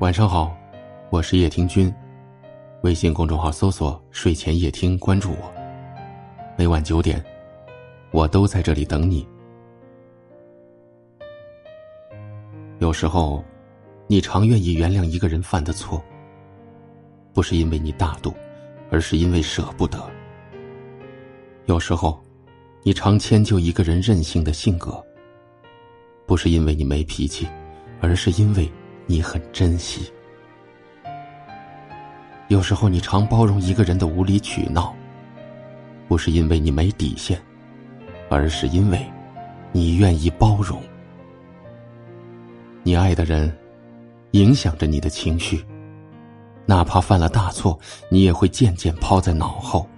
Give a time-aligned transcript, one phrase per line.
[0.00, 0.56] 晚上好，
[1.10, 1.92] 我是叶听君，
[2.82, 5.52] 微信公众号搜索“睡前夜听”，关注我。
[6.56, 7.20] 每晚九点，
[8.12, 9.26] 我都在这里等你。
[12.78, 13.42] 有时候，
[14.06, 16.00] 你常愿意原谅一个人犯的错，
[17.34, 18.32] 不是因为你大度，
[18.92, 20.00] 而是因为舍不得。
[21.66, 22.22] 有时候，
[22.84, 25.04] 你常迁就一个人任性的性格，
[26.24, 27.48] 不是因为你没脾气，
[28.00, 28.70] 而是因为。
[29.10, 30.12] 你很珍惜。
[32.48, 34.94] 有时候，你常包容一个人的无理取闹，
[36.06, 37.40] 不是因为你没底线，
[38.28, 39.02] 而是因为
[39.72, 40.78] 你愿意包容。
[42.82, 43.50] 你爱的人
[44.32, 45.64] 影响着你的情绪，
[46.66, 47.78] 哪怕犯了大错，
[48.10, 49.88] 你也会渐渐抛在脑后，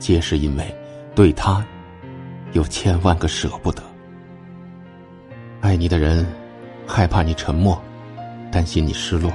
[0.00, 0.76] 皆是因为
[1.14, 1.64] 对他
[2.54, 3.80] 有千万个舍不得。
[5.60, 6.26] 爱你的人
[6.88, 7.80] 害怕你沉默。
[8.50, 9.32] 担心你失落，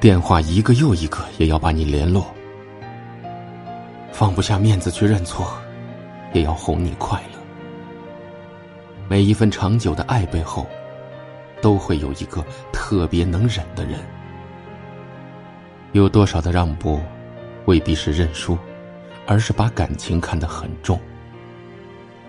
[0.00, 2.26] 电话一个又一个也要把你联络，
[4.10, 5.46] 放不下面子去认错，
[6.32, 7.38] 也要哄你快乐。
[9.08, 10.66] 每一份长久的爱背后，
[11.60, 13.98] 都会有一个特别能忍的人。
[15.92, 17.00] 有多少的让步，
[17.66, 18.56] 未必是认输，
[19.26, 20.98] 而是把感情看得很重；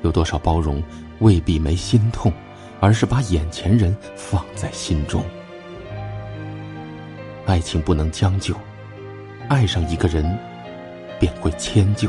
[0.01, 0.81] 有多少包容，
[1.19, 2.31] 未必没心痛，
[2.79, 5.23] 而是把眼前人放在心中。
[7.50, 8.53] 爱情不能将就，
[9.50, 10.38] 爱上一个人，
[11.19, 12.08] 便会迁就。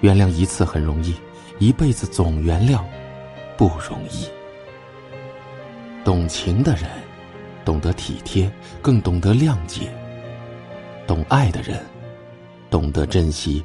[0.00, 1.14] 原谅一次很容易，
[1.58, 2.82] 一辈子总原谅
[3.58, 4.26] 不容易。
[6.02, 6.88] 懂情的人，
[7.62, 8.50] 懂得体贴，
[8.80, 9.88] 更懂得谅解；
[11.06, 11.84] 懂爱的人，
[12.70, 13.62] 懂得珍惜，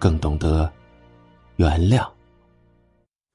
[0.00, 0.68] 更懂得
[1.58, 2.04] 原谅。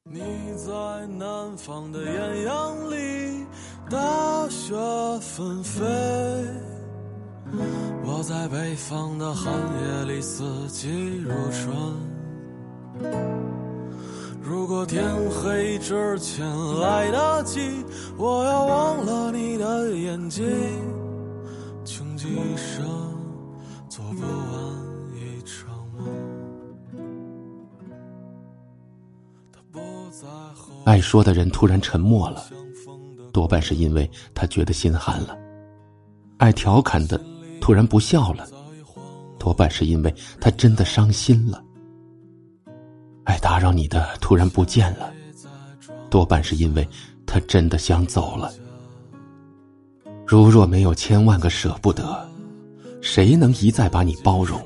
[0.03, 0.19] 你
[0.57, 3.26] 在南方的艳阳里。
[3.89, 4.75] 大雪
[5.21, 5.85] 纷飞，
[8.03, 10.89] 我在北方的寒夜里四季
[11.19, 11.73] 如春。
[14.41, 16.45] 如果天黑之前
[16.81, 17.85] 来得及，
[18.17, 20.45] 我要忘了你的眼睛。
[21.85, 22.85] 穷极一生
[23.87, 24.29] 做不完
[25.15, 26.05] 一场梦。
[30.83, 32.43] 爱说的人突然沉默了。
[33.37, 35.37] 多半是因为他觉得心寒了，
[36.37, 37.23] 爱调侃的
[37.61, 38.47] 突然不笑了，
[39.37, 40.11] 多半是因为
[40.41, 41.63] 他真的伤心了。
[43.25, 45.13] 爱打扰你的突然不见了，
[46.09, 46.89] 多半是因为
[47.27, 48.51] 他真的想走了。
[50.25, 52.27] 如若没有千万个舍不得，
[53.01, 54.59] 谁能一再把你包容，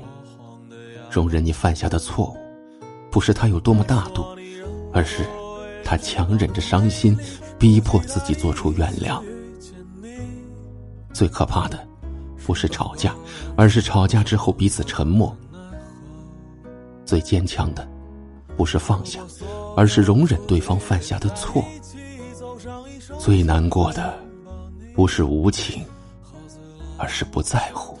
[1.10, 2.38] 容忍你犯下的错误？
[3.10, 4.24] 不是他有多么大度，
[4.94, 5.26] 而是
[5.92, 7.14] 他强忍着伤心。
[7.58, 9.22] 逼迫自己做出原谅。
[11.12, 11.86] 最可怕的，
[12.44, 13.14] 不是吵架，
[13.56, 15.36] 而是吵架之后彼此沉默。
[17.04, 17.86] 最坚强的，
[18.56, 19.20] 不是放下，
[19.76, 21.62] 而是容忍对方犯下的错。
[23.16, 24.18] 最难过的，
[24.92, 25.84] 不是无情，
[26.98, 27.96] 而是不在乎，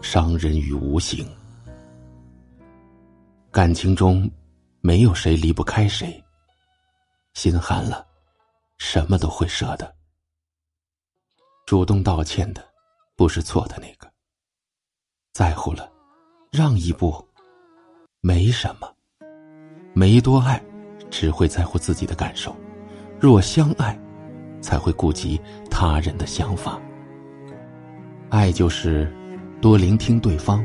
[0.00, 1.26] 伤人于无形。
[3.50, 4.30] 感情中，
[4.80, 6.18] 没有谁离不开谁。
[7.34, 8.06] 心寒了。
[8.78, 9.94] 什么都会舍得。
[11.66, 12.66] 主动道歉的，
[13.14, 14.10] 不是错的那个。
[15.34, 15.92] 在乎了，
[16.50, 17.22] 让一步，
[18.20, 18.90] 没什么。
[19.92, 20.60] 没多爱，
[21.10, 22.52] 只会在乎自己的感受；
[23.20, 23.98] 若相爱，
[24.62, 25.38] 才会顾及
[25.70, 26.80] 他人的想法。
[28.30, 29.12] 爱就是
[29.60, 30.64] 多聆听对方，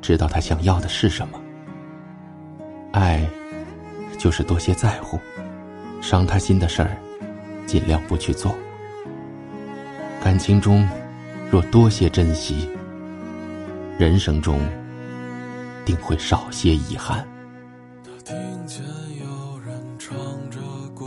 [0.00, 1.42] 知道他想要的是什么。
[2.92, 3.28] 爱
[4.16, 5.18] 就是多些在乎，
[6.02, 6.94] 伤他心的事儿。
[7.64, 8.54] 尽量不去做。
[10.22, 10.86] 感情中，
[11.50, 12.68] 若多些珍惜，
[13.96, 14.60] 人生中
[15.84, 17.26] 定会少些遗憾。
[18.04, 18.36] 他听
[18.66, 18.82] 见
[19.20, 20.14] 有人唱
[20.50, 20.58] 着
[20.94, 21.06] 古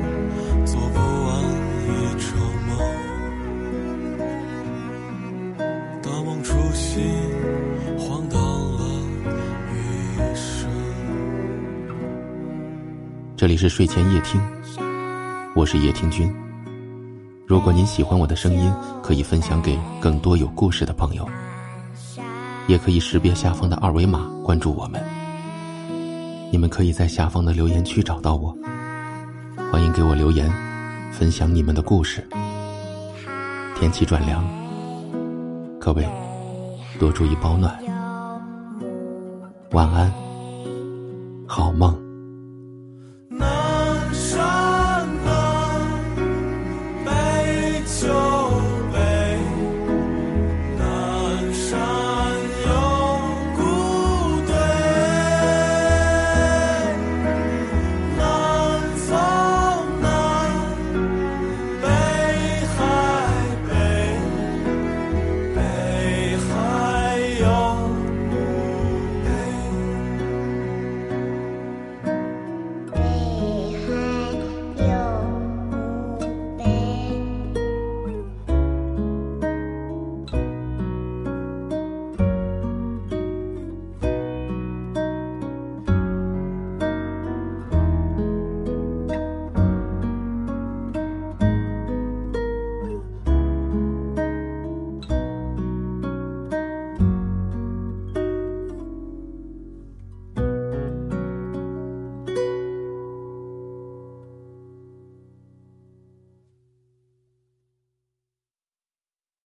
[13.41, 14.39] 这里是睡前夜听，
[15.55, 16.31] 我是夜听君。
[17.47, 18.71] 如果您喜欢我的声音，
[19.01, 21.27] 可以分享给更多有故事的朋友，
[22.67, 25.01] 也可以识别下方的二维码关注我们。
[26.51, 28.55] 你们可以在下方的留言区找到我，
[29.71, 30.47] 欢迎给我留言，
[31.11, 32.23] 分享你们的故事。
[33.75, 34.47] 天气转凉，
[35.79, 36.07] 各位
[36.99, 37.75] 多注意保暖，
[39.71, 40.13] 晚安，
[41.47, 42.10] 好梦。